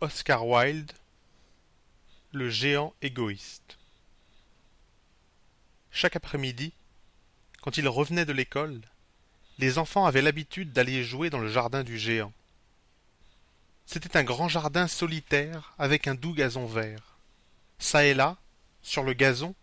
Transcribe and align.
Oscar 0.00 0.46
Wilde 0.46 0.92
Le 2.30 2.48
géant 2.48 2.94
égoïste 3.02 3.78
Chaque 5.90 6.14
après-midi, 6.14 6.72
quand 7.62 7.78
ils 7.78 7.88
revenaient 7.88 8.24
de 8.24 8.32
l'école, 8.32 8.80
les 9.58 9.76
enfants 9.76 10.06
avaient 10.06 10.22
l'habitude 10.22 10.72
d'aller 10.72 11.02
jouer 11.02 11.30
dans 11.30 11.40
le 11.40 11.48
jardin 11.48 11.82
du 11.82 11.98
géant. 11.98 12.32
C'était 13.86 14.16
un 14.16 14.22
grand 14.22 14.48
jardin 14.48 14.86
solitaire 14.86 15.74
avec 15.78 16.06
un 16.06 16.14
doux 16.14 16.32
gazon 16.32 16.66
vert. 16.66 17.18
Çà 17.80 18.04
et 18.04 18.14
là, 18.14 18.36
sur 18.82 19.02
le 19.02 19.14
gazon, 19.14 19.56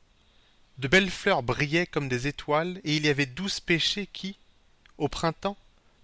de 0.79 0.89
belles 0.89 1.11
fleurs 1.11 1.43
brillaient 1.43 1.88
comme 1.88 2.09
des 2.09 2.27
étoiles 2.27 2.81
et 2.83 2.97
il 2.97 3.05
y 3.05 3.09
avait 3.09 3.25
douze 3.25 3.61
pêchers 3.61 4.09
qui, 4.11 4.38
au 4.97 5.07
printemps, 5.07 5.55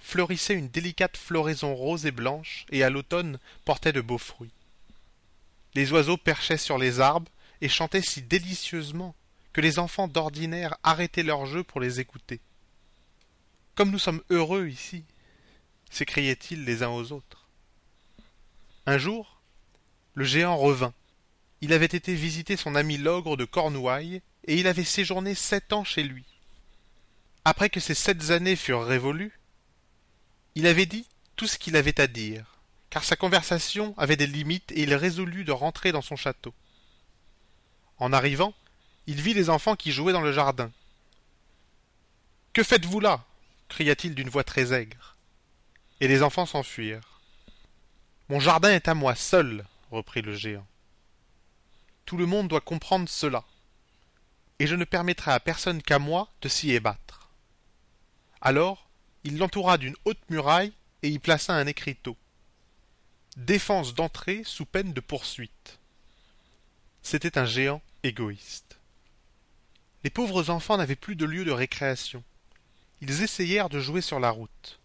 fleurissait 0.01 0.55
une 0.55 0.67
délicate 0.67 1.15
floraison 1.15 1.73
rose 1.73 2.05
et 2.05 2.11
blanche, 2.11 2.65
et 2.71 2.83
à 2.83 2.89
l'automne 2.89 3.39
portait 3.63 3.93
de 3.93 4.01
beaux 4.01 4.17
fruits. 4.17 4.51
Les 5.73 5.91
oiseaux 5.91 6.17
perchaient 6.17 6.57
sur 6.57 6.77
les 6.77 6.99
arbres 6.99 7.31
et 7.61 7.69
chantaient 7.69 8.01
si 8.01 8.21
délicieusement 8.21 9.15
que 9.53 9.61
les 9.61 9.79
enfants 9.79 10.07
d'ordinaire 10.07 10.77
arrêtaient 10.83 11.23
leur 11.23 11.45
jeu 11.45 11.63
pour 11.63 11.79
les 11.79 11.99
écouter. 11.99 12.39
Comme 13.75 13.91
nous 13.91 13.99
sommes 13.99 14.21
heureux 14.29 14.67
ici 14.67 15.03
s'écriaient-ils 15.89 16.63
les 16.63 16.83
uns 16.83 16.89
aux 16.89 17.11
autres. 17.11 17.47
Un 18.85 18.97
jour, 18.97 19.41
le 20.13 20.23
géant 20.23 20.57
revint. 20.57 20.93
Il 21.59 21.73
avait 21.73 21.85
été 21.85 22.15
visiter 22.15 22.55
son 22.57 22.75
ami 22.75 22.97
l'ogre 22.97 23.37
de 23.37 23.45
Cornouailles, 23.45 24.21
et 24.45 24.57
il 24.57 24.67
avait 24.67 24.85
séjourné 24.85 25.35
sept 25.35 25.73
ans 25.73 25.83
chez 25.83 26.03
lui. 26.03 26.23
Après 27.45 27.69
que 27.69 27.79
ces 27.79 27.93
sept 27.93 28.31
années 28.31 28.55
furent 28.55 28.85
révolues, 28.85 29.37
il 30.55 30.67
avait 30.67 30.85
dit 30.85 31.07
tout 31.35 31.47
ce 31.47 31.57
qu'il 31.57 31.75
avait 31.75 31.99
à 31.99 32.07
dire, 32.07 32.57
car 32.89 33.03
sa 33.03 33.15
conversation 33.15 33.93
avait 33.97 34.17
des 34.17 34.27
limites 34.27 34.71
et 34.71 34.83
il 34.83 34.93
résolut 34.93 35.43
de 35.43 35.51
rentrer 35.51 35.91
dans 35.91 36.01
son 36.01 36.15
château. 36.15 36.53
En 37.97 38.13
arrivant, 38.13 38.53
il 39.07 39.21
vit 39.21 39.33
les 39.33 39.49
enfants 39.49 39.75
qui 39.75 39.91
jouaient 39.91 40.13
dans 40.13 40.21
le 40.21 40.31
jardin. 40.31 40.71
Que 42.53 42.63
faites-vous 42.63 42.99
là? 42.99 43.23
cria-t-il 43.69 44.13
d'une 44.13 44.29
voix 44.29 44.43
très 44.43 44.73
aigre. 44.73 45.15
Et 46.01 46.07
les 46.07 46.23
enfants 46.23 46.45
s'enfuirent. 46.45 47.21
Mon 48.27 48.39
jardin 48.39 48.71
est 48.71 48.89
à 48.89 48.93
moi 48.93 49.15
seul, 49.15 49.65
reprit 49.91 50.21
le 50.21 50.35
géant. 50.35 50.67
Tout 52.05 52.17
le 52.17 52.25
monde 52.25 52.49
doit 52.49 52.59
comprendre 52.59 53.07
cela, 53.07 53.45
et 54.59 54.67
je 54.67 54.75
ne 54.75 54.83
permettrai 54.83 55.31
à 55.31 55.39
personne 55.39 55.81
qu'à 55.81 55.99
moi 55.99 56.29
de 56.41 56.49
s'y 56.49 56.71
ébattre. 56.71 57.29
Alors, 58.41 58.89
il 59.23 59.37
l'entoura 59.37 59.77
d'une 59.77 59.95
haute 60.05 60.29
muraille 60.29 60.73
et 61.03 61.09
y 61.09 61.19
plaça 61.19 61.53
un 61.53 61.67
écriteau. 61.67 62.17
Défense 63.37 63.93
d'entrée 63.93 64.41
sous 64.43 64.65
peine 64.65 64.93
de 64.93 64.99
poursuite. 64.99 65.79
C'était 67.03 67.37
un 67.37 67.45
géant 67.45 67.81
égoïste. 68.03 68.79
Les 70.03 70.09
pauvres 70.09 70.49
enfants 70.49 70.77
n'avaient 70.77 70.95
plus 70.95 71.15
de 71.15 71.25
lieu 71.25 71.45
de 71.45 71.51
récréation. 71.51 72.23
Ils 73.01 73.21
essayèrent 73.21 73.69
de 73.69 73.79
jouer 73.79 74.01
sur 74.01 74.19
la 74.19 74.31
route. 74.31 74.79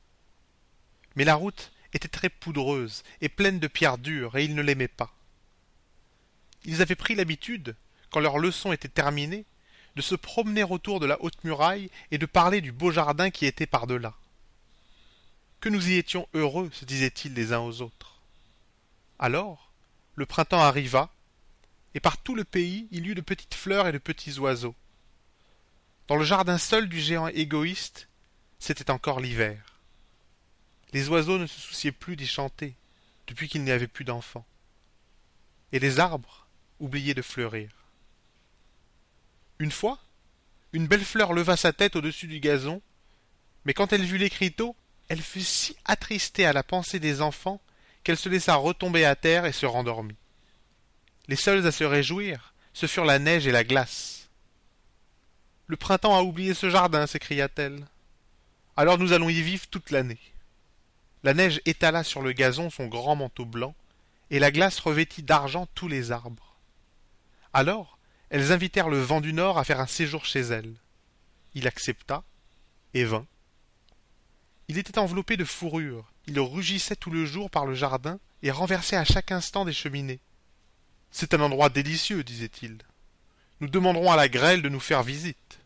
Mais 1.14 1.24
la 1.24 1.34
route 1.34 1.72
était 1.94 2.08
très 2.08 2.28
poudreuse 2.28 3.02
et 3.22 3.30
pleine 3.30 3.58
de 3.58 3.68
pierres 3.68 3.98
dures, 3.98 4.36
et 4.36 4.44
ils 4.44 4.54
ne 4.54 4.62
l'aimaient 4.62 4.88
pas. 4.88 5.14
Ils 6.64 6.82
avaient 6.82 6.94
pris 6.94 7.14
l'habitude, 7.14 7.74
quand 8.10 8.20
leur 8.20 8.38
leçon 8.38 8.72
était 8.72 8.88
terminée, 8.88 9.46
de 9.96 10.02
se 10.02 10.14
promener 10.14 10.62
autour 10.62 11.00
de 11.00 11.06
la 11.06 11.20
haute 11.22 11.42
muraille 11.42 11.90
et 12.10 12.18
de 12.18 12.26
parler 12.26 12.60
du 12.60 12.70
beau 12.70 12.90
jardin 12.90 13.30
qui 13.30 13.46
était 13.46 13.66
par-delà 13.66 14.14
que 15.60 15.68
nous 15.68 15.88
y 15.88 15.94
étions 15.94 16.28
heureux, 16.34 16.70
se 16.72 16.84
disaient-ils 16.84 17.34
les 17.34 17.52
uns 17.52 17.60
aux 17.60 17.82
autres. 17.82 18.20
Alors, 19.18 19.72
le 20.14 20.26
printemps 20.26 20.60
arriva, 20.60 21.10
et 21.94 22.00
par 22.00 22.18
tout 22.18 22.34
le 22.34 22.44
pays 22.44 22.88
il 22.90 23.06
y 23.06 23.10
eut 23.10 23.14
de 23.14 23.20
petites 23.20 23.54
fleurs 23.54 23.86
et 23.86 23.92
de 23.92 23.98
petits 23.98 24.38
oiseaux. 24.38 24.74
Dans 26.08 26.16
le 26.16 26.24
jardin 26.24 26.58
seul 26.58 26.88
du 26.88 27.00
géant 27.00 27.28
égoïste, 27.28 28.08
c'était 28.58 28.90
encore 28.90 29.20
l'hiver. 29.20 29.80
Les 30.92 31.08
oiseaux 31.08 31.38
ne 31.38 31.46
se 31.46 31.60
souciaient 31.60 31.92
plus 31.92 32.16
d'y 32.16 32.26
chanter, 32.26 32.74
depuis 33.26 33.48
qu'il 33.48 33.64
n'y 33.64 33.70
avait 33.70 33.88
plus 33.88 34.04
d'enfants. 34.04 34.46
Et 35.72 35.78
les 35.78 35.98
arbres 35.98 36.46
oubliaient 36.78 37.14
de 37.14 37.22
fleurir. 37.22 37.70
Une 39.58 39.72
fois, 39.72 39.98
une 40.72 40.86
belle 40.86 41.04
fleur 41.04 41.32
leva 41.32 41.56
sa 41.56 41.72
tête 41.72 41.96
au-dessus 41.96 42.28
du 42.28 42.40
gazon, 42.40 42.82
mais 43.64 43.74
quand 43.74 43.92
elle 43.92 44.04
vit 44.04 44.18
l'écriteau, 44.18 44.76
elle 45.08 45.22
fut 45.22 45.42
si 45.42 45.76
attristée 45.84 46.46
à 46.46 46.52
la 46.52 46.62
pensée 46.62 46.98
des 46.98 47.20
enfants 47.20 47.60
qu'elle 48.02 48.16
se 48.16 48.28
laissa 48.28 48.54
retomber 48.54 49.04
à 49.04 49.16
terre 49.16 49.46
et 49.46 49.52
se 49.52 49.66
rendormit. 49.66 50.16
Les 51.28 51.36
seuls 51.36 51.66
à 51.66 51.72
se 51.72 51.84
réjouir, 51.84 52.54
ce 52.72 52.86
furent 52.86 53.04
la 53.04 53.18
neige 53.18 53.46
et 53.46 53.52
la 53.52 53.64
glace. 53.64 54.28
Le 55.66 55.76
printemps 55.76 56.16
a 56.16 56.22
oublié 56.22 56.54
ce 56.54 56.70
jardin, 56.70 57.06
s'écria-t-elle. 57.06 57.86
Alors 58.76 58.98
nous 58.98 59.12
allons 59.12 59.28
y 59.28 59.42
vivre 59.42 59.66
toute 59.68 59.90
l'année. 59.90 60.20
La 61.24 61.34
neige 61.34 61.60
étala 61.64 62.04
sur 62.04 62.22
le 62.22 62.32
gazon 62.32 62.70
son 62.70 62.86
grand 62.86 63.16
manteau 63.16 63.44
blanc, 63.44 63.74
et 64.30 64.38
la 64.38 64.50
glace 64.50 64.78
revêtit 64.78 65.22
d'argent 65.22 65.66
tous 65.74 65.88
les 65.88 66.12
arbres. 66.12 66.56
Alors, 67.52 67.98
elles 68.30 68.52
invitèrent 68.52 68.88
le 68.88 69.00
vent 69.00 69.20
du 69.20 69.32
nord 69.32 69.58
à 69.58 69.64
faire 69.64 69.80
un 69.80 69.86
séjour 69.86 70.24
chez 70.24 70.40
elles. 70.40 70.74
Il 71.54 71.66
accepta 71.66 72.22
et 72.92 73.04
vint. 73.04 73.26
Il 74.68 74.78
était 74.78 74.98
enveloppé 74.98 75.36
de 75.36 75.44
fourrure, 75.44 76.10
il 76.26 76.40
rugissait 76.40 76.96
tout 76.96 77.10
le 77.10 77.24
jour 77.24 77.50
par 77.50 77.66
le 77.66 77.74
jardin 77.74 78.18
et 78.42 78.50
renversait 78.50 78.96
à 78.96 79.04
chaque 79.04 79.30
instant 79.30 79.64
des 79.64 79.72
cheminées. 79.72 80.20
C'est 81.10 81.34
un 81.34 81.40
endroit 81.40 81.68
délicieux, 81.68 82.24
disait-il. 82.24 82.78
Nous 83.60 83.68
demanderons 83.68 84.10
à 84.10 84.16
la 84.16 84.28
grêle 84.28 84.62
de 84.62 84.68
nous 84.68 84.80
faire 84.80 85.02
visite. 85.02 85.58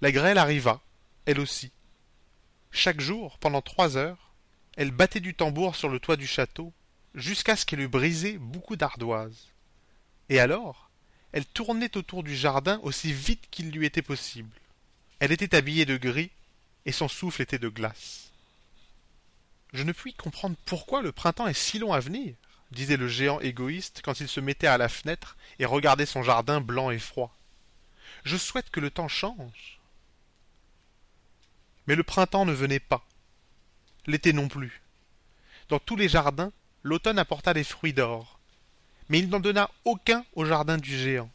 La 0.00 0.12
grêle 0.12 0.38
arriva, 0.38 0.80
elle 1.26 1.40
aussi. 1.40 1.70
Chaque 2.70 3.00
jour, 3.00 3.38
pendant 3.38 3.60
trois 3.60 3.96
heures, 3.96 4.32
elle 4.76 4.90
battait 4.90 5.20
du 5.20 5.34
tambour 5.34 5.76
sur 5.76 5.88
le 5.88 5.98
toit 6.00 6.16
du 6.16 6.26
château, 6.26 6.72
jusqu'à 7.14 7.56
ce 7.56 7.66
qu'elle 7.66 7.80
eût 7.80 7.88
brisé 7.88 8.38
beaucoup 8.38 8.76
d'ardoises. 8.76 9.48
Et 10.28 10.40
alors, 10.40 10.90
elle 11.32 11.44
tournait 11.44 11.96
autour 11.96 12.22
du 12.22 12.34
jardin 12.34 12.80
aussi 12.82 13.12
vite 13.12 13.48
qu'il 13.50 13.70
lui 13.70 13.86
était 13.86 14.02
possible. 14.02 14.56
Elle 15.18 15.32
était 15.32 15.54
habillée 15.54 15.84
de 15.84 15.96
gris 15.96 16.30
et 16.86 16.92
son 16.92 17.08
souffle 17.08 17.42
était 17.42 17.58
de 17.58 17.68
glace. 17.68 18.30
Je 19.72 19.84
ne 19.84 19.92
puis 19.92 20.14
comprendre 20.14 20.56
pourquoi 20.66 21.02
le 21.02 21.12
printemps 21.12 21.46
est 21.46 21.54
si 21.54 21.78
long 21.78 21.92
à 21.92 22.00
venir, 22.00 22.34
disait 22.70 22.96
le 22.96 23.08
géant 23.08 23.40
égoïste 23.40 24.00
quand 24.04 24.20
il 24.20 24.28
se 24.28 24.40
mettait 24.40 24.66
à 24.66 24.78
la 24.78 24.88
fenêtre 24.88 25.36
et 25.58 25.64
regardait 25.64 26.06
son 26.06 26.22
jardin 26.22 26.60
blanc 26.60 26.90
et 26.90 26.98
froid. 26.98 27.34
Je 28.24 28.36
souhaite 28.36 28.70
que 28.70 28.80
le 28.80 28.90
temps 28.90 29.08
change. 29.08 29.80
Mais 31.86 31.96
le 31.96 32.02
printemps 32.02 32.44
ne 32.44 32.52
venait 32.52 32.80
pas. 32.80 33.04
L'été 34.06 34.32
non 34.32 34.48
plus. 34.48 34.82
Dans 35.68 35.78
tous 35.78 35.96
les 35.96 36.08
jardins, 36.08 36.52
l'automne 36.82 37.18
apporta 37.18 37.54
des 37.54 37.64
fruits 37.64 37.92
d'or, 37.92 38.38
mais 39.08 39.18
il 39.18 39.28
n'en 39.28 39.40
donna 39.40 39.70
aucun 39.84 40.24
au 40.34 40.44
jardin 40.44 40.76
du 40.76 40.96
géant. 40.96 41.30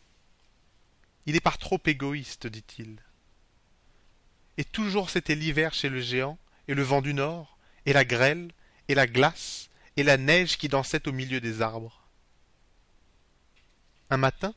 Il 1.26 1.36
est 1.36 1.42
par 1.42 1.58
trop 1.58 1.80
égoïste, 1.86 2.48
dit-il 2.48 2.98
et 4.58 4.64
toujours 4.64 5.10
c'était 5.10 5.36
l'hiver 5.36 5.74
chez 5.74 5.90
le 5.90 6.02
géant, 6.02 6.38
et 6.68 6.74
le 6.74 6.84
vent 6.84 7.02
du 7.02 7.14
nord, 7.14 7.58
et 7.86 7.94
la 7.94 8.06
grêle, 8.06 8.52
et 8.88 8.96
la 8.96 9.08
glace, 9.08 9.70
et 9.96 10.04
la 10.04 10.18
neige 10.18 10.58
qui 10.58 10.68
dansait 10.68 11.08
au 11.08 11.12
milieu 11.12 11.40
des 11.40 11.62
arbres. 11.62 12.04
Un 14.10 14.18
matin, 14.18 14.54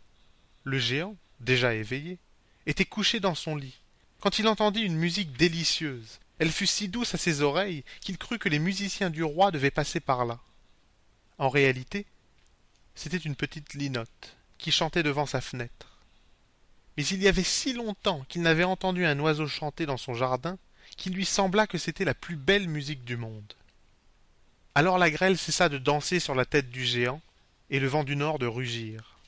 le 0.64 0.78
géant, 0.78 1.16
déjà 1.40 1.74
éveillé, 1.74 2.18
était 2.66 2.84
couché 2.84 3.20
dans 3.20 3.34
son 3.34 3.56
lit, 3.56 3.80
quand 4.20 4.38
il 4.38 4.48
entendit 4.48 4.82
une 4.82 4.96
musique 4.96 5.36
délicieuse. 5.36 6.20
Elle 6.38 6.52
fut 6.52 6.66
si 6.66 6.88
douce 6.88 7.14
à 7.14 7.18
ses 7.18 7.42
oreilles 7.42 7.84
qu'il 8.00 8.16
crut 8.16 8.40
que 8.40 8.48
les 8.48 8.58
musiciens 8.58 9.10
du 9.10 9.22
roi 9.22 9.50
devaient 9.50 9.70
passer 9.70 10.00
par 10.00 10.24
là. 10.24 10.40
En 11.36 11.48
réalité, 11.50 12.06
c'était 12.94 13.18
une 13.18 13.36
petite 13.36 13.74
linotte 13.74 14.36
qui 14.56 14.72
chantait 14.72 15.02
devant 15.02 15.26
sa 15.26 15.40
fenêtre 15.40 15.89
mais 16.96 17.06
il 17.06 17.22
y 17.22 17.28
avait 17.28 17.42
si 17.42 17.72
longtemps 17.72 18.24
qu'il 18.28 18.42
n'avait 18.42 18.64
entendu 18.64 19.04
un 19.04 19.18
oiseau 19.20 19.46
chanter 19.46 19.86
dans 19.86 19.96
son 19.96 20.14
jardin 20.14 20.58
qu'il 20.96 21.14
lui 21.14 21.24
sembla 21.24 21.66
que 21.66 21.78
c'était 21.78 22.04
la 22.04 22.14
plus 22.14 22.36
belle 22.36 22.68
musique 22.68 23.04
du 23.04 23.16
monde. 23.16 23.54
Alors 24.74 24.98
la 24.98 25.10
grêle 25.10 25.38
cessa 25.38 25.68
de 25.68 25.78
danser 25.78 26.20
sur 26.20 26.34
la 26.34 26.44
tête 26.44 26.70
du 26.70 26.84
géant, 26.84 27.20
et 27.70 27.80
le 27.80 27.86
vent 27.86 28.04
du 28.04 28.16
nord 28.16 28.38
de 28.38 28.46
rugir. 28.46 29.18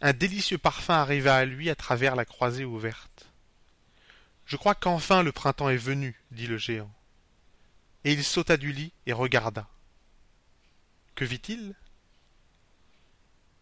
Un 0.00 0.12
délicieux 0.12 0.58
parfum 0.58 0.94
arriva 0.94 1.36
à 1.36 1.44
lui 1.44 1.70
à 1.70 1.74
travers 1.74 2.16
la 2.16 2.24
croisée 2.24 2.64
ouverte. 2.64 3.26
Je 4.46 4.56
crois 4.56 4.74
qu'enfin 4.74 5.22
le 5.22 5.32
printemps 5.32 5.68
est 5.68 5.76
venu, 5.76 6.20
dit 6.30 6.46
le 6.46 6.58
géant. 6.58 6.92
Et 8.04 8.12
il 8.12 8.24
sauta 8.24 8.56
du 8.56 8.72
lit 8.72 8.92
et 9.06 9.12
regarda. 9.12 9.68
Que 11.14 11.24
vit-il? 11.24 11.74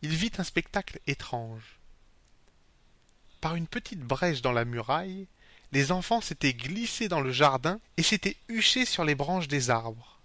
Il 0.03 0.11
vit 0.11 0.33
un 0.39 0.45
spectacle 0.45 1.01
étrange 1.07 1.79
par 3.47 3.55
une 3.55 3.69
petite 3.69 4.01
brèche 4.01 4.43
dans 4.43 4.51
la 4.51 4.65
muraille, 4.65 5.29
les 5.71 5.93
enfants 5.93 6.21
s'étaient 6.21 6.53
glissés 6.53 7.07
dans 7.07 7.21
le 7.21 7.31
jardin 7.31 7.79
et 7.97 8.03
s'étaient 8.03 8.39
huchés 8.49 8.85
sur 8.85 9.05
les 9.05 9.15
branches 9.15 9.47
des 9.47 9.71
arbres. 9.71 10.19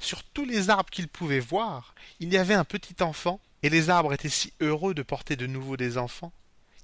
sur 0.00 0.22
tous 0.22 0.44
les 0.44 0.70
arbres 0.70 0.88
qu'il 0.88 1.08
pouvait 1.08 1.40
voir, 1.40 1.96
il 2.20 2.32
y 2.32 2.36
avait 2.36 2.54
un 2.54 2.62
petit 2.64 3.02
enfant, 3.02 3.40
et 3.64 3.70
les 3.70 3.90
arbres 3.90 4.12
étaient 4.12 4.28
si 4.28 4.52
heureux 4.60 4.94
de 4.94 5.02
porter 5.02 5.34
de 5.34 5.48
nouveau 5.48 5.76
des 5.76 5.98
enfants, 5.98 6.32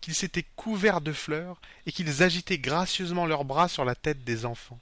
qu'ils 0.01 0.17
s'étaient 0.17 0.49
couverts 0.57 1.03
de 1.03 1.13
fleurs 1.13 1.61
et 1.87 1.93
qu'ils 1.93 2.25
agitaient 2.25 2.59
gracieusement 2.59 3.25
leurs 3.25 3.45
bras 3.45 3.69
sur 3.69 3.85
la 3.85 3.95
tête 3.95 4.25
des 4.25 4.45
enfants. 4.45 4.81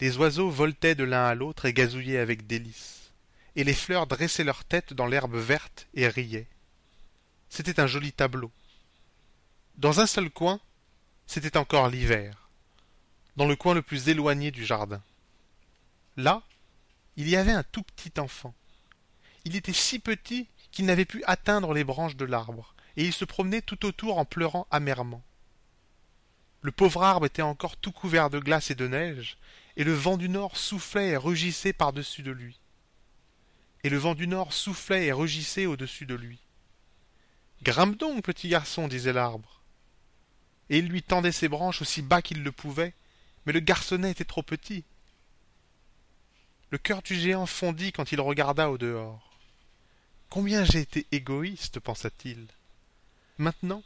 Les 0.00 0.16
oiseaux 0.16 0.50
voletaient 0.50 0.96
de 0.96 1.04
l'un 1.04 1.26
à 1.26 1.36
l'autre 1.36 1.66
et 1.66 1.72
gazouillaient 1.72 2.18
avec 2.18 2.48
délice, 2.48 3.12
et 3.54 3.62
les 3.62 3.74
fleurs 3.74 4.08
dressaient 4.08 4.42
leur 4.42 4.64
tête 4.64 4.94
dans 4.94 5.06
l'herbe 5.06 5.36
verte 5.36 5.86
et 5.94 6.08
riaient. 6.08 6.48
C'était 7.50 7.78
un 7.78 7.86
joli 7.86 8.10
tableau. 8.10 8.50
Dans 9.80 9.98
un 9.98 10.06
seul 10.06 10.28
coin, 10.28 10.60
c'était 11.26 11.56
encore 11.56 11.88
l'hiver, 11.88 12.50
dans 13.36 13.46
le 13.46 13.56
coin 13.56 13.72
le 13.72 13.80
plus 13.80 14.10
éloigné 14.10 14.50
du 14.50 14.66
jardin. 14.66 15.02
Là, 16.18 16.42
il 17.16 17.26
y 17.30 17.34
avait 17.34 17.50
un 17.50 17.62
tout 17.62 17.82
petit 17.82 18.20
enfant. 18.20 18.54
Il 19.46 19.56
était 19.56 19.72
si 19.72 19.98
petit 19.98 20.48
qu'il 20.70 20.84
n'avait 20.84 21.06
pu 21.06 21.24
atteindre 21.24 21.72
les 21.72 21.82
branches 21.82 22.16
de 22.16 22.26
l'arbre, 22.26 22.74
et 22.98 23.06
il 23.06 23.14
se 23.14 23.24
promenait 23.24 23.62
tout 23.62 23.86
autour 23.86 24.18
en 24.18 24.26
pleurant 24.26 24.66
amèrement. 24.70 25.22
Le 26.60 26.72
pauvre 26.72 27.02
arbre 27.02 27.24
était 27.24 27.40
encore 27.40 27.78
tout 27.78 27.92
couvert 27.92 28.28
de 28.28 28.38
glace 28.38 28.70
et 28.70 28.74
de 28.74 28.86
neige, 28.86 29.38
et 29.78 29.84
le 29.84 29.94
vent 29.94 30.18
du 30.18 30.28
nord 30.28 30.58
soufflait 30.58 31.08
et 31.08 31.16
rugissait 31.16 31.72
par-dessus 31.72 32.22
de 32.22 32.32
lui. 32.32 32.60
Et 33.82 33.88
le 33.88 33.96
vent 33.96 34.14
du 34.14 34.26
nord 34.26 34.52
soufflait 34.52 35.06
et 35.06 35.12
rugissait 35.12 35.64
au-dessus 35.64 36.04
de 36.04 36.16
lui. 36.16 36.38
Grimpe 37.62 37.96
donc, 37.96 38.22
petit 38.22 38.50
garçon, 38.50 38.86
disait 38.86 39.14
l'arbre. 39.14 39.59
Et 40.70 40.78
il 40.78 40.88
lui 40.88 41.02
tendait 41.02 41.32
ses 41.32 41.48
branches 41.48 41.82
aussi 41.82 42.00
bas 42.00 42.22
qu'il 42.22 42.42
le 42.42 42.52
pouvait, 42.52 42.94
mais 43.44 43.52
le 43.52 43.60
garçonnet 43.60 44.10
était 44.10 44.24
trop 44.24 44.42
petit. 44.42 44.84
Le 46.70 46.78
cœur 46.78 47.02
du 47.02 47.16
géant 47.16 47.46
fondit 47.46 47.92
quand 47.92 48.12
il 48.12 48.20
regarda 48.20 48.70
au 48.70 48.78
dehors. 48.78 49.36
Combien 50.28 50.64
j'ai 50.64 50.78
été 50.78 51.06
égoïste, 51.10 51.80
pensa-t-il. 51.80 52.46
Maintenant, 53.38 53.82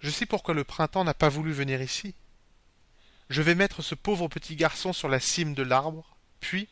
je 0.00 0.08
sais 0.08 0.24
pourquoi 0.24 0.54
le 0.54 0.64
printemps 0.64 1.04
n'a 1.04 1.12
pas 1.12 1.28
voulu 1.28 1.52
venir 1.52 1.82
ici. 1.82 2.14
Je 3.28 3.42
vais 3.42 3.54
mettre 3.54 3.82
ce 3.82 3.94
pauvre 3.94 4.28
petit 4.28 4.56
garçon 4.56 4.94
sur 4.94 5.08
la 5.08 5.20
cime 5.20 5.52
de 5.52 5.62
l'arbre, 5.62 6.16
puis 6.40 6.68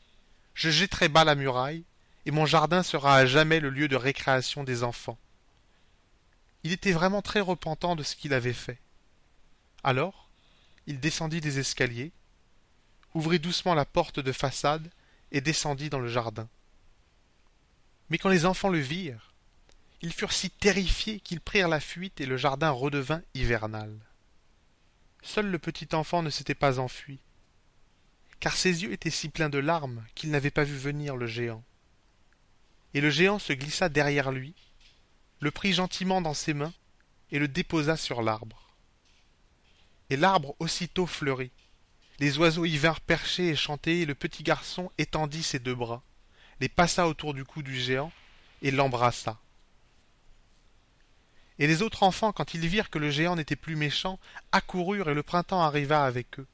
je 0.55 0.71
jetterai 0.71 1.09
bas 1.09 1.25
la 1.25 1.35
muraille, 1.35 1.85
et 2.25 2.31
mon 2.31 2.47
jardin 2.47 2.83
sera 2.83 3.17
à 3.17 3.27
jamais 3.27 3.61
le 3.61 3.71
lieu 3.71 3.89
de 3.89 3.97
récréation 3.97 4.65
des 4.65 4.83
enfants. 4.83 5.19
Il 6.65 6.73
était 6.73 6.93
vraiment 6.93 7.23
très 7.23 7.41
repentant 7.41 7.97
de 7.97 8.03
ce 8.03 8.17
qu'il 8.17 8.33
avait 8.33 8.55
fait. 8.55 8.79
Alors, 9.83 10.31
il 10.87 11.01
descendit 11.01 11.41
des 11.41 11.59
escaliers, 11.59 12.13
ouvrit 13.15 13.39
doucement 13.39 13.75
la 13.75 13.85
porte 13.85 14.21
de 14.21 14.33
façade 14.33 14.91
et 15.33 15.41
descendit 15.41 15.91
dans 15.91 16.01
le 16.01 16.09
jardin. 16.09 16.49
Mais 18.09 18.19
quand 18.19 18.29
les 18.29 18.45
enfants 18.45 18.69
le 18.69 18.79
virent, 18.79 19.33
ils 20.03 20.13
furent 20.13 20.33
si 20.33 20.51
terrifiés 20.51 21.21
qu'ils 21.21 21.41
prirent 21.41 21.69
la 21.69 21.81
fuite 21.81 22.21
et 22.21 22.27
le 22.27 22.37
jardin 22.37 22.71
redevint 22.71 23.23
hivernal. 23.35 23.95
Seul 25.23 25.47
le 25.47 25.59
petit 25.59 25.95
enfant 25.95 26.23
ne 26.23 26.31
s'était 26.31 26.55
pas 26.55 26.79
enfui, 26.79 27.21
car 28.41 28.57
ses 28.57 28.83
yeux 28.83 28.93
étaient 28.93 29.11
si 29.11 29.29
pleins 29.29 29.51
de 29.51 29.59
larmes 29.59 30.05
qu'il 30.15 30.31
n'avait 30.31 30.51
pas 30.51 30.65
vu 30.65 30.77
venir 30.77 31.17
le 31.17 31.27
géant. 31.27 31.63
Et 32.95 33.01
le 33.01 33.11
géant 33.11 33.39
se 33.39 33.53
glissa 33.53 33.89
derrière 33.89 34.33
lui, 34.33 34.55
le 35.41 35.51
prit 35.51 35.73
gentiment 35.73 36.21
dans 36.21 36.35
ses 36.35 36.55
mains 36.55 36.73
et 37.31 37.39
le 37.39 37.49
déposa 37.49 37.97
sur 37.97 38.23
l'arbre. 38.23 38.70
Et 40.11 40.17
l'arbre 40.17 40.55
aussitôt 40.59 41.07
fleurit, 41.07 41.53
les 42.19 42.37
oiseaux 42.39 42.67
y 42.67 42.77
vinrent 42.77 43.01
percher 43.01 43.49
et 43.49 43.57
chanter, 43.57 44.03
et 44.03 44.07
le 44.07 44.15
petit 44.15 44.43
garçon 44.43 44.91
étendit 44.99 45.43
ses 45.43 45.59
deux 45.59 45.75
bras, 45.75 46.03
les 46.61 46.69
passa 46.69 47.09
autour 47.09 47.33
du 47.33 47.45
cou 47.45 47.63
du 47.63 47.81
géant, 47.81 48.13
et 48.61 48.71
l'embrassa. 48.71 49.39
Et 51.59 51.67
les 51.67 51.83
autres 51.83 52.03
enfants, 52.03 52.33
quand 52.33 52.55
ils 52.55 52.67
virent 52.67 52.91
que 52.91 52.99
le 52.99 53.11
géant 53.11 53.37
n'était 53.37 53.57
plus 53.57 53.77
méchant, 53.77 54.19
accoururent 54.53 55.11
et 55.11 55.15
le 55.15 55.23
printemps 55.23 55.63
arriva 55.63 56.05
avec 56.05 56.39
eux. 56.39 56.47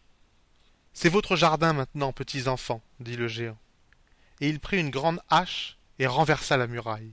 C'est 0.93 1.09
votre 1.09 1.37
jardin 1.37 1.73
maintenant, 1.73 2.13
petits 2.13 2.49
enfants, 2.49 2.83
dit 3.01 3.17
le 3.17 3.29
géant. 3.29 3.59
Et 4.41 4.49
il 4.49 4.61
prit 4.61 4.79
une 4.79 4.91
grande 4.91 5.21
hache 5.31 5.77
et 5.99 6.07
renversa 6.07 6.57
la 6.57 6.67
muraille. 6.67 7.13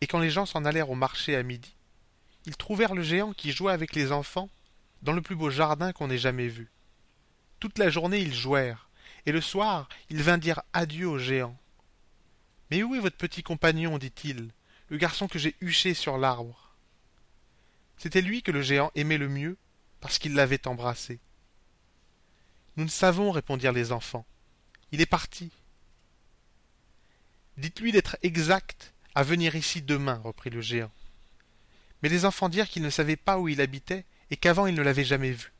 Et 0.00 0.06
quand 0.06 0.18
les 0.18 0.30
gens 0.30 0.46
s'en 0.46 0.64
allèrent 0.64 0.90
au 0.90 0.94
marché 0.94 1.34
à 1.34 1.42
midi, 1.42 1.74
ils 2.46 2.56
trouvèrent 2.56 2.94
le 2.94 3.02
géant 3.02 3.32
qui 3.32 3.52
jouait 3.52 3.72
avec 3.72 3.94
les 3.94 4.12
enfants 4.12 4.48
dans 5.02 5.12
le 5.12 5.22
plus 5.22 5.36
beau 5.36 5.50
jardin 5.50 5.92
qu'on 5.92 6.10
ait 6.10 6.18
jamais 6.18 6.48
vu. 6.48 6.70
Toute 7.60 7.78
la 7.78 7.90
journée 7.90 8.20
ils 8.20 8.34
jouèrent, 8.34 8.88
et 9.26 9.32
le 9.32 9.40
soir 9.40 9.88
il 10.10 10.22
vint 10.22 10.38
dire 10.38 10.62
adieu 10.72 11.08
au 11.08 11.18
géant. 11.18 11.56
Mais 12.70 12.82
où 12.82 12.94
est 12.94 13.00
votre 13.00 13.16
petit 13.16 13.42
compagnon? 13.42 13.98
dit-il, 13.98 14.50
le 14.88 14.96
garçon 14.96 15.28
que 15.28 15.38
j'ai 15.38 15.56
huché 15.60 15.94
sur 15.94 16.18
l'arbre 16.18 16.74
C'était 17.96 18.20
lui 18.20 18.42
que 18.42 18.52
le 18.52 18.62
géant 18.62 18.90
aimait 18.94 19.18
le 19.18 19.28
mieux, 19.28 19.56
parce 20.00 20.18
qu'il 20.18 20.34
l'avait 20.34 20.68
embrassé. 20.68 21.18
Nous 22.76 22.84
ne 22.84 22.90
savons, 22.90 23.30
répondirent 23.30 23.72
les 23.72 23.90
enfants. 23.90 24.24
Il 24.92 25.00
est 25.00 25.06
parti. 25.06 25.50
Dites-lui 27.56 27.90
d'être 27.90 28.16
exact 28.22 28.94
à 29.14 29.24
venir 29.24 29.56
ici 29.56 29.82
demain, 29.82 30.20
reprit 30.22 30.50
le 30.50 30.60
géant. 30.60 30.92
Mais 32.02 32.08
les 32.08 32.24
enfants 32.24 32.48
dirent 32.48 32.68
qu'ils 32.68 32.84
ne 32.84 32.90
savaient 32.90 33.16
pas 33.16 33.38
où 33.40 33.48
il 33.48 33.60
habitait 33.60 34.04
et 34.30 34.36
qu'avant 34.36 34.66
ils 34.66 34.74
ne 34.74 34.82
l'avaient 34.82 35.04
jamais 35.04 35.32
vu 35.32 35.52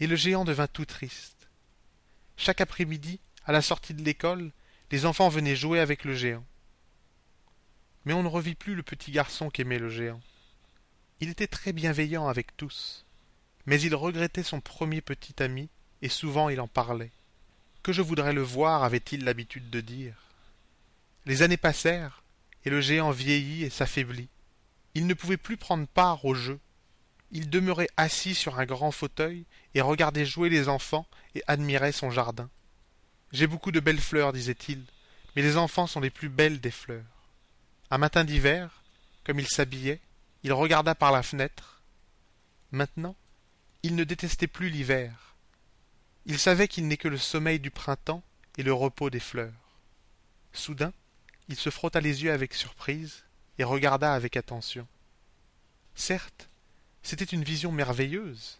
et 0.00 0.06
le 0.06 0.16
géant 0.16 0.44
devint 0.44 0.66
tout 0.66 0.84
triste. 0.84 1.48
Chaque 2.36 2.60
après-midi, 2.60 3.20
à 3.44 3.52
la 3.52 3.62
sortie 3.62 3.94
de 3.94 4.02
l'école, 4.02 4.52
les 4.90 5.06
enfants 5.06 5.28
venaient 5.28 5.56
jouer 5.56 5.80
avec 5.80 6.04
le 6.04 6.14
géant. 6.14 6.44
Mais 8.04 8.12
on 8.12 8.22
ne 8.22 8.28
revit 8.28 8.54
plus 8.54 8.74
le 8.74 8.82
petit 8.82 9.10
garçon 9.10 9.50
qu'aimait 9.50 9.78
le 9.78 9.88
géant. 9.88 10.20
Il 11.20 11.30
était 11.30 11.46
très 11.46 11.72
bienveillant 11.72 12.28
avec 12.28 12.56
tous, 12.56 13.04
mais 13.64 13.80
il 13.80 13.94
regrettait 13.94 14.42
son 14.42 14.60
premier 14.60 15.00
petit 15.00 15.42
ami, 15.42 15.68
et 16.02 16.08
souvent 16.08 16.48
il 16.50 16.60
en 16.60 16.68
parlait. 16.68 17.10
Que 17.82 17.92
je 17.92 18.02
voudrais 18.02 18.34
le 18.34 18.42
voir, 18.42 18.84
avait-il 18.84 19.24
l'habitude 19.24 19.70
de 19.70 19.80
dire. 19.80 20.14
Les 21.24 21.42
années 21.42 21.56
passèrent, 21.56 22.22
et 22.64 22.70
le 22.70 22.80
géant 22.80 23.12
vieillit 23.12 23.64
et 23.64 23.70
s'affaiblit. 23.70 24.28
Il 24.94 25.06
ne 25.06 25.14
pouvait 25.14 25.36
plus 25.36 25.56
prendre 25.56 25.86
part 25.86 26.24
au 26.24 26.34
jeu, 26.34 26.60
il 27.30 27.50
demeurait 27.50 27.88
assis 27.96 28.34
sur 28.34 28.58
un 28.58 28.66
grand 28.66 28.90
fauteuil 28.90 29.44
et 29.74 29.80
regardait 29.80 30.26
jouer 30.26 30.48
les 30.48 30.68
enfants 30.68 31.06
et 31.34 31.42
admirait 31.46 31.92
son 31.92 32.10
jardin. 32.10 32.48
J'ai 33.32 33.46
beaucoup 33.46 33.72
de 33.72 33.80
belles 33.80 34.00
fleurs, 34.00 34.32
disait-il, 34.32 34.84
mais 35.34 35.42
les 35.42 35.56
enfants 35.56 35.86
sont 35.86 36.00
les 36.00 36.10
plus 36.10 36.28
belles 36.28 36.60
des 36.60 36.70
fleurs. 36.70 37.04
Un 37.90 37.98
matin 37.98 38.24
d'hiver, 38.24 38.82
comme 39.24 39.40
il 39.40 39.48
s'habillait, 39.48 40.00
il 40.42 40.52
regarda 40.52 40.94
par 40.94 41.12
la 41.12 41.22
fenêtre. 41.22 41.82
Maintenant, 42.70 43.16
il 43.82 43.96
ne 43.96 44.04
détestait 44.04 44.46
plus 44.46 44.70
l'hiver. 44.70 45.34
Il 46.24 46.38
savait 46.38 46.68
qu'il 46.68 46.88
n'est 46.88 46.96
que 46.96 47.08
le 47.08 47.18
sommeil 47.18 47.60
du 47.60 47.70
printemps 47.70 48.22
et 48.56 48.62
le 48.62 48.72
repos 48.72 49.10
des 49.10 49.20
fleurs. 49.20 49.52
Soudain, 50.52 50.92
il 51.48 51.56
se 51.56 51.70
frotta 51.70 52.00
les 52.00 52.24
yeux 52.24 52.32
avec 52.32 52.54
surprise 52.54 53.24
et 53.58 53.64
regarda 53.64 54.14
avec 54.14 54.36
attention. 54.36 54.86
Certes, 55.94 56.48
c'était 57.06 57.24
une 57.24 57.44
vision 57.44 57.70
merveilleuse. 57.70 58.58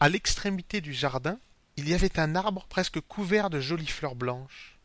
À 0.00 0.08
l'extrémité 0.08 0.80
du 0.80 0.94
jardin, 0.94 1.38
il 1.76 1.90
y 1.90 1.92
avait 1.92 2.18
un 2.18 2.34
arbre 2.36 2.64
presque 2.66 3.00
couvert 3.00 3.50
de 3.50 3.60
jolies 3.60 3.86
fleurs 3.86 4.14
blanches. 4.14 4.78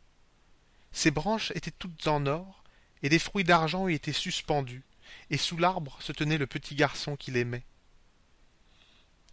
Ses 0.92 1.10
branches 1.10 1.50
étaient 1.54 1.70
toutes 1.70 2.06
en 2.06 2.26
or, 2.26 2.62
et 3.02 3.08
des 3.08 3.18
fruits 3.18 3.44
d'argent 3.44 3.88
y 3.88 3.94
étaient 3.94 4.12
suspendus, 4.12 4.82
et 5.30 5.38
sous 5.38 5.56
l'arbre 5.56 5.96
se 6.02 6.12
tenait 6.12 6.36
le 6.36 6.46
petit 6.46 6.74
garçon 6.74 7.16
qu'il 7.16 7.38
aimait. 7.38 7.64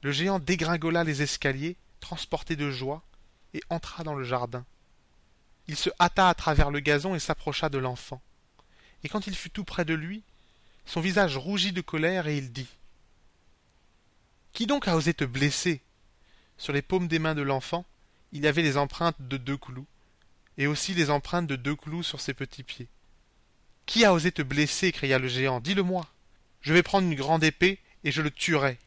Le 0.03 0.13
géant 0.13 0.39
dégringola 0.39 1.03
les 1.03 1.22
escaliers, 1.22 1.75
transporté 2.00 2.55
de 2.55 2.72
joie, 2.72 3.03
et 3.53 3.62
entra 3.70 4.05
dans 4.05 4.15
le 4.15 4.24
jardin. 4.24 4.65
Il 5.67 5.75
se 5.75 5.89
hâta 6.00 6.29
à 6.29 6.34
travers 6.34 6.72
le 6.72 6.79
gazon 6.79 7.13
et 7.13 7.20
s'approcha 7.20 7.67
de 7.67 7.77
l'enfant. 7.77 8.22
Et 9.03 9.10
quand 9.10 9.27
il 9.27 9.36
fut 9.36 9.50
tout 9.50 9.65
près 9.65 9.84
de 9.84 9.94
lui, 9.94 10.24
son 10.86 11.01
visage 11.01 11.36
rougit 11.36 11.74
de 11.74 11.82
colère 11.82 12.27
et 12.27 12.38
il 12.38 12.53
dit 12.53 12.70
qui 14.56 14.68
donc 14.68 14.88
a 14.88 14.96
osé 14.96 15.14
te 15.14 15.26
blesser 15.26 15.82
Sur 16.58 16.72
les 16.72 16.82
paumes 16.82 17.10
des 17.10 17.20
mains 17.20 17.36
de 17.36 17.42
l'enfant, 17.42 17.86
il 18.32 18.48
avait 18.48 18.62
les 18.62 18.78
empreintes 18.78 19.18
de 19.20 19.36
deux 19.36 19.58
clous, 19.58 19.86
et 20.58 20.66
aussi 20.66 20.94
les 20.94 21.10
empreintes 21.10 21.46
de 21.46 21.58
deux 21.58 21.76
clous 21.76 22.04
sur 22.04 22.22
ses 22.22 22.34
petits 22.34 22.64
pieds. 22.64 22.88
Qui 23.86 24.06
a 24.06 24.14
osé 24.14 24.32
te 24.32 24.42
blesser? 24.42 24.94
cria 24.94 25.20
le 25.20 25.28
géant. 25.28 25.60
Dis-le-moi. 25.60 26.08
Je 26.62 26.74
vais 26.74 26.84
prendre 26.84 27.06
une 27.06 27.18
grande 27.18 27.44
épée 27.44 27.80
et 28.06 28.12
je 28.12 28.22
le 28.22 28.32
tuerai. 28.32 28.80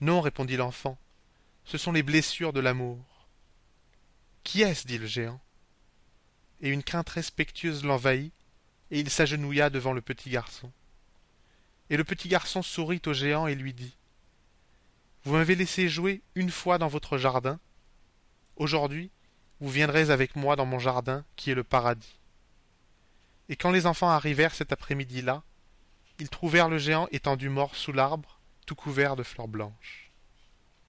Non, 0.00 0.20
répondit 0.20 0.56
l'enfant. 0.56 0.98
Ce 1.64 1.78
sont 1.78 1.92
les 1.92 2.02
blessures 2.02 2.52
de 2.52 2.60
l'amour. 2.60 2.98
Qui 4.42 4.62
est-ce? 4.62 4.88
dit 4.88 4.98
le 4.98 5.06
géant. 5.06 5.40
Et 6.60 6.70
une 6.70 6.82
crainte 6.82 7.10
respectueuse 7.10 7.84
l'envahit, 7.84 8.32
et 8.90 8.98
il 8.98 9.08
s'agenouilla 9.08 9.70
devant 9.70 9.92
le 9.92 10.00
petit 10.00 10.30
garçon. 10.30 10.72
Et 11.90 11.96
le 11.96 12.02
petit 12.02 12.28
garçon 12.28 12.62
sourit 12.62 13.02
au 13.06 13.12
géant 13.12 13.46
et 13.46 13.54
lui 13.54 13.72
dit 13.72 13.97
vous 15.28 15.34
m'avez 15.34 15.56
laissé 15.56 15.90
jouer 15.90 16.22
une 16.36 16.50
fois 16.50 16.78
dans 16.78 16.88
votre 16.88 17.18
jardin. 17.18 17.60
Aujourd'hui, 18.56 19.10
vous 19.60 19.68
viendrez 19.68 20.08
avec 20.08 20.34
moi 20.36 20.56
dans 20.56 20.64
mon 20.64 20.78
jardin 20.78 21.22
qui 21.36 21.50
est 21.50 21.54
le 21.54 21.64
paradis. 21.64 22.18
Et 23.50 23.56
quand 23.56 23.70
les 23.70 23.84
enfants 23.84 24.08
arrivèrent 24.08 24.54
cet 24.54 24.72
après-midi-là, 24.72 25.42
ils 26.18 26.30
trouvèrent 26.30 26.70
le 26.70 26.78
géant 26.78 27.08
étendu 27.12 27.50
mort 27.50 27.76
sous 27.76 27.92
l'arbre, 27.92 28.40
tout 28.64 28.74
couvert 28.74 29.16
de 29.16 29.22
fleurs 29.22 29.48
blanches. 29.48 30.07